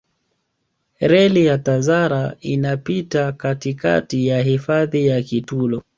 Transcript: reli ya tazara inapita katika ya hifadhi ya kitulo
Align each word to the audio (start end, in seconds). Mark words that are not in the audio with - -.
reli 0.99 1.45
ya 1.45 1.57
tazara 1.57 2.35
inapita 2.41 3.31
katika 3.31 4.05
ya 4.11 4.41
hifadhi 4.41 5.07
ya 5.07 5.21
kitulo 5.21 5.83